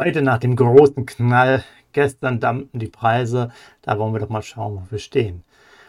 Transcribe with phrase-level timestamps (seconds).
[0.00, 1.62] Heute nach dem großen Knall
[1.92, 3.50] Gestern dampften die Preise.
[3.82, 5.44] Da wollen wir doch mal schauen, wo wir stehen.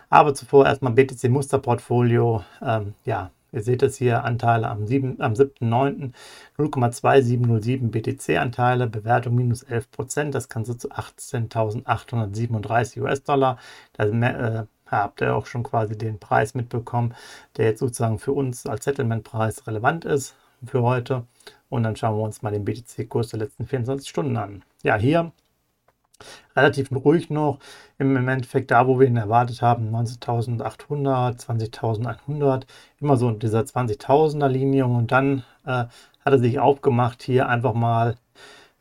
[0.09, 2.43] Aber zuvor erstmal BTC Musterportfolio.
[2.61, 6.11] Ähm, ja, ihr seht es hier, Anteile am, am 7.9.
[6.57, 10.31] 0,2707 BTC-Anteile, Bewertung minus 11%.
[10.31, 13.59] Das Ganze zu 18.837 US-Dollar.
[13.93, 17.15] Da äh, habt ihr auch schon quasi den Preis mitbekommen,
[17.55, 20.35] der jetzt sozusagen für uns als Settlement-Preis relevant ist
[20.65, 21.23] für heute.
[21.71, 24.63] Und dann schauen wir uns mal den BTC-Kurs der letzten 24 Stunden an.
[24.83, 25.31] Ja, hier
[26.55, 27.59] relativ ruhig noch.
[27.97, 32.63] Im Endeffekt da, wo wir ihn erwartet haben, 19.800, 20.100,
[32.99, 34.85] immer so in dieser 20.000er Linie.
[34.85, 35.85] Und dann äh,
[36.25, 38.15] hat er sich aufgemacht, hier einfach mal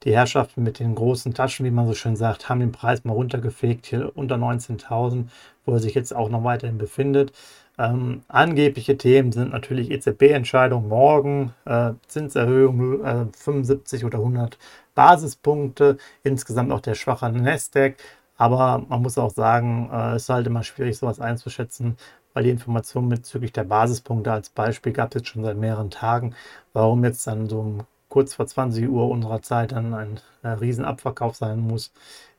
[0.03, 3.13] die Herrschaften mit den großen Taschen, wie man so schön sagt, haben den Preis mal
[3.13, 5.27] runtergefegt, hier unter 19.000,
[5.65, 7.33] wo er sich jetzt auch noch weiterhin befindet.
[7.81, 14.59] Ähm, angebliche Themen sind natürlich EZB-Entscheidung morgen, äh, Zinserhöhung äh, 75 oder 100
[14.95, 17.97] Basispunkte, insgesamt auch der schwache Nasdaq.
[18.37, 21.97] Aber man muss auch sagen, äh, es ist halt immer schwierig, sowas einzuschätzen,
[22.35, 26.35] weil die Informationen bezüglich der Basispunkte als Beispiel gab es jetzt schon seit mehreren Tagen.
[26.75, 27.79] Warum jetzt dann so
[28.11, 31.93] kurz vor 20 Uhr unserer Zeit dann ein äh, Riesenabverkauf sein muss,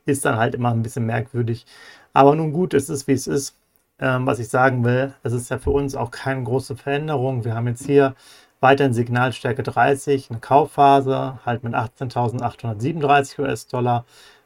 [0.06, 1.66] ist dann halt immer ein bisschen merkwürdig.
[2.14, 3.56] Aber nun gut, es ist wie es ist.
[4.02, 7.45] Ähm, was ich sagen will, es ist ja für uns auch keine große Veränderung.
[7.45, 8.16] Wir haben jetzt hier
[8.59, 14.05] weiterhin Signalstärke 30, eine Kaufphase, halt mit 18.837 US-Dollar.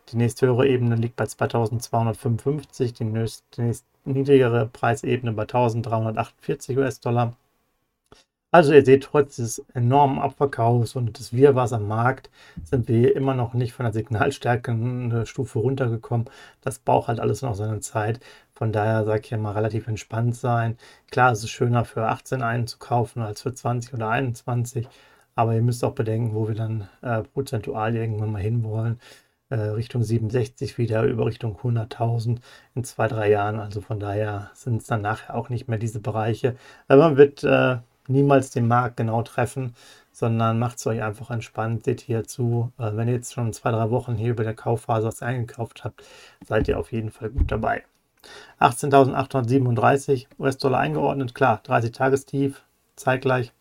[0.10, 3.46] Die nächsthöhere Ebene liegt bei 2.255, die, nächst,
[4.04, 7.34] niedrigere Preisebene bei 1.348 US-Dollar.
[8.56, 12.30] Also ihr seht, trotz des enormen Abverkaufs und des Wirrwarrs am Markt
[12.64, 16.30] sind wir immer noch nicht von der Signalstärke eine Stufe runtergekommen.
[16.62, 18.22] Das braucht halt alles noch seine Zeit.
[18.54, 20.78] Von daher sage ich ja mal relativ entspannt sein.
[21.12, 24.88] Klar, es ist schöner für 18 einzukaufen als für 20 oder 21.
[25.36, 29.02] Aber ihr müsst auch bedenken, wo wir dann äh, prozentual irgendwann mal hinwollen.
[29.50, 32.38] Äh, Richtung 67 wieder, über Richtung 100.000
[32.74, 33.60] in zwei, drei Jahren.
[33.60, 36.56] Also von daher sind es dann nachher auch nicht mehr diese Bereiche.
[36.88, 39.76] Aber man wird äh, niemals den Markt genau treffen,
[40.12, 41.86] sondern macht es euch einfach entspannt.
[41.86, 45.08] Seht hier zu, äh, wenn ihr jetzt schon zwei, drei Wochen hier über der Kaufphase
[45.08, 46.04] was eingekauft habt,
[46.46, 47.84] seid ihr auf jeden Fall gut dabei.
[48.60, 52.64] 18.837 US-Dollar eingeordnet, klar, 30-Tagestief,
[52.96, 53.52] zeitgleich.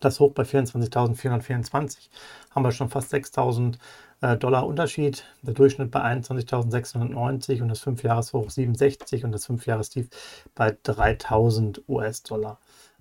[0.00, 2.08] Das Hoch bei 24.424
[2.50, 3.78] haben wir schon fast 6.000
[4.20, 5.24] äh, Dollar Unterschied.
[5.42, 10.08] Der Durchschnitt bei 21.690 und das 5-Jahres-Hoch 67 und das 5-Jahres-Tief
[10.54, 12.58] bei 3.000 US-Dollar.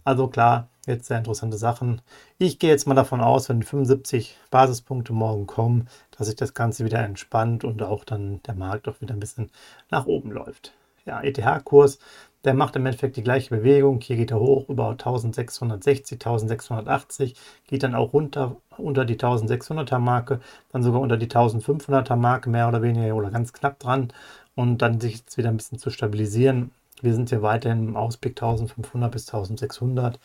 [0.08, 2.02] Also klar, jetzt sehr interessante Sachen.
[2.38, 6.86] Ich gehe jetzt mal davon aus, wenn 75 Basispunkte morgen kommen, dass sich das Ganze
[6.86, 9.52] wieder entspannt und auch dann der Markt auch wieder ein bisschen
[9.92, 10.72] nach oben läuft.
[11.06, 12.00] Ja, ETH-Kurs,
[12.46, 14.00] der macht im Endeffekt die gleiche Bewegung.
[14.00, 17.36] Hier geht er hoch über 1660, 1680,
[17.68, 20.40] geht dann auch runter unter die 1600er Marke,
[20.72, 24.14] dann sogar unter die 1500er Marke mehr oder weniger oder ganz knapp dran
[24.56, 26.72] und dann sich jetzt wieder ein bisschen zu stabilisieren
[27.02, 30.20] wir sind hier weiterhin im Ausblick 1500 bis 1600.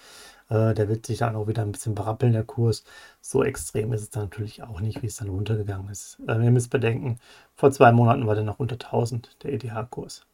[0.49, 2.85] Äh, der wird sich dann auch wieder ein bisschen berappeln, der Kurs.
[3.21, 6.19] So extrem ist es dann natürlich auch nicht, wie es dann runtergegangen ist.
[6.29, 7.19] Äh, ihr müsst bedenken,
[7.55, 10.27] vor zwei Monaten war der noch unter 1000, der ETH-Kurs.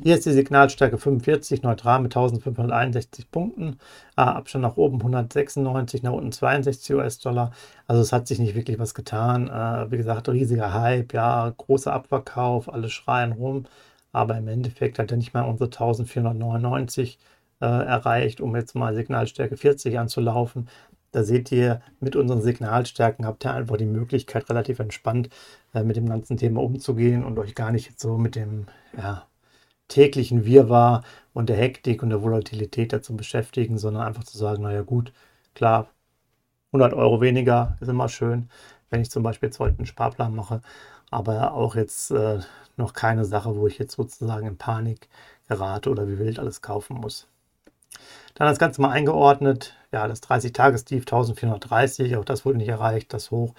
[0.00, 3.78] Hier ist die Signalstärke 45, neutral mit 1561 Punkten.
[4.14, 7.50] Ah, Abstand nach oben 196, nach unten 62 US-Dollar.
[7.88, 9.48] Also es hat sich nicht wirklich was getan.
[9.48, 13.66] Äh, wie gesagt, riesiger Hype, ja, großer Abverkauf, alle schreien rum
[14.12, 17.18] aber im Endeffekt hat er nicht mal unsere 1499
[17.60, 20.68] äh, erreicht, um jetzt mal Signalstärke 40 anzulaufen.
[21.12, 25.30] Da seht ihr, mit unseren Signalstärken habt ihr einfach die Möglichkeit, relativ entspannt
[25.74, 28.66] äh, mit dem ganzen Thema umzugehen und euch gar nicht so mit dem
[28.96, 29.26] ja,
[29.88, 34.82] täglichen Wirrwarr und der Hektik und der Volatilität dazu beschäftigen, sondern einfach zu sagen, naja
[34.82, 35.12] gut,
[35.54, 35.88] klar,
[36.72, 38.50] 100 Euro weniger ist immer schön,
[38.90, 40.60] wenn ich zum Beispiel jetzt heute einen Sparplan mache,
[41.10, 42.40] aber auch jetzt äh,
[42.76, 45.08] noch keine Sache, wo ich jetzt sozusagen in Panik
[45.48, 47.26] gerate oder wie wild alles kaufen muss.
[48.34, 49.74] Dann das Ganze mal eingeordnet.
[49.92, 53.12] Ja, das 30-Tages-Tief 1430, auch das wurde nicht erreicht.
[53.12, 53.54] Das Hoch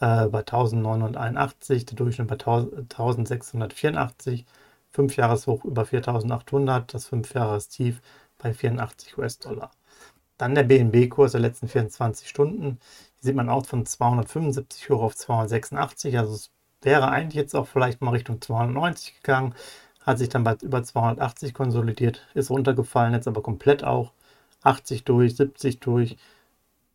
[0.00, 4.46] äh, bei 1981, der Durchschnitt bei 1684,
[4.90, 8.00] 5 Jahreshoch über 4800, das 5 Jahres-Tief
[8.38, 9.70] bei 84 US-Dollar.
[10.38, 12.78] Dann der BNB-Kurs der letzten 24 Stunden.
[13.16, 16.50] Hier sieht man auch von 275 hoch auf 286, also es
[16.84, 19.54] wäre eigentlich jetzt auch vielleicht mal Richtung 290 gegangen,
[20.00, 24.12] hat sich dann bei über 280 konsolidiert, ist runtergefallen, jetzt aber komplett auch
[24.62, 26.16] 80 durch, 70 durch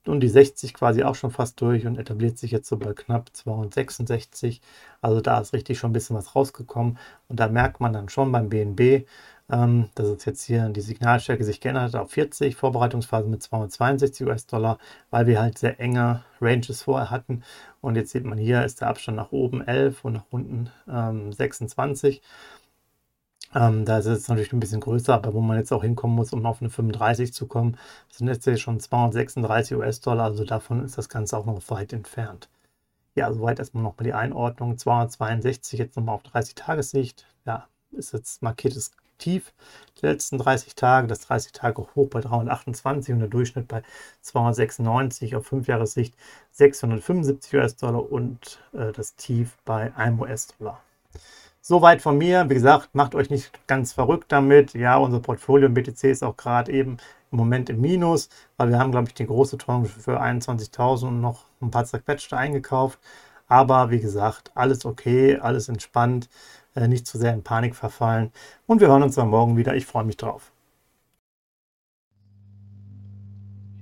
[0.05, 3.29] und die 60 quasi auch schon fast durch und etabliert sich jetzt so bei knapp
[3.33, 4.61] 266.
[5.01, 6.97] Also da ist richtig schon ein bisschen was rausgekommen
[7.27, 9.05] und da merkt man dann schon beim BNB,
[9.51, 14.27] ähm, dass es jetzt hier die Signalstärke sich geändert hat auf 40, Vorbereitungsphase mit 262
[14.27, 14.77] US-Dollar,
[15.09, 17.43] weil wir halt sehr enge Ranges vorher hatten.
[17.81, 21.31] Und jetzt sieht man hier ist der Abstand nach oben 11 und nach unten ähm,
[21.33, 22.21] 26.
[23.55, 26.33] Ähm, da ist es natürlich ein bisschen größer, aber wo man jetzt auch hinkommen muss,
[26.33, 27.77] um auf eine 35 zu kommen,
[28.09, 32.49] sind jetzt hier schon 236 US-Dollar, also davon ist das Ganze auch noch weit entfernt.
[33.15, 34.77] Ja, soweit erstmal nochmal die Einordnung.
[34.77, 37.25] 262 jetzt nochmal auf 30 Tagessicht.
[37.45, 39.53] Ja, ist jetzt markiertes Tief
[40.01, 43.83] die letzten 30 Tage, das 30 Tage hoch bei 328 und der Durchschnitt bei
[44.21, 46.15] 296 auf 5 Jahressicht
[46.51, 50.81] 675 US-Dollar und äh, das Tief bei 1 US-Dollar.
[51.61, 52.49] Soweit von mir.
[52.49, 54.73] Wie gesagt, macht euch nicht ganz verrückt damit.
[54.73, 56.97] Ja, unser Portfolio im BTC ist auch gerade eben
[57.31, 61.21] im Moment im Minus, weil wir haben, glaube ich, die große Tranche für 21.000 und
[61.21, 62.97] noch ein paar zerquetschte eingekauft.
[63.49, 66.29] Aber wie gesagt, alles okay, alles entspannt,
[66.75, 68.31] äh, nicht zu sehr in Panik verfallen.
[68.67, 69.75] Und wir hören uns dann morgen wieder.
[69.75, 70.51] Ich freue mich drauf.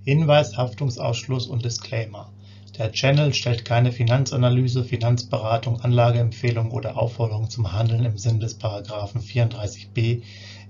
[0.04, 2.32] Hinweis, Haftungsausschluss und Disclaimer.
[2.78, 8.60] Der Channel stellt keine Finanzanalyse, Finanzberatung, Anlageempfehlung oder Aufforderung zum Handeln im Sinne des§
[9.20, 10.22] 34b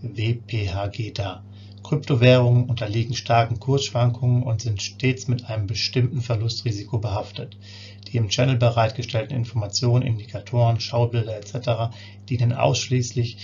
[0.02, 1.44] WPHG dar.
[1.84, 7.58] Kryptowährungen unterliegen starken Kursschwankungen und sind stets mit einem bestimmten Verlustrisiko behaftet.
[8.08, 11.94] Die im Channel bereitgestellten Informationen, Indikatoren, Schaubilder etc.
[12.30, 13.38] dienen ausschließlich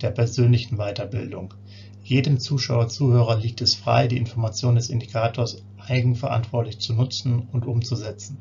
[0.00, 1.54] der persönlichen Weiterbildung.
[2.02, 8.38] Jedem Zuschauer/Zuhörer liegt es frei, die Informationen des Indikators eigenverantwortlich zu nutzen und umzusetzen.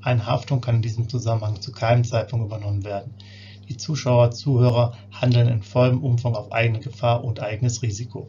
[0.00, 3.14] Eine Haftung kann in diesem Zusammenhang zu keinem Zeitpunkt übernommen werden.
[3.68, 8.28] Die Zuschauer/Zuhörer handeln in vollem Umfang auf eigene Gefahr und eigenes Risiko.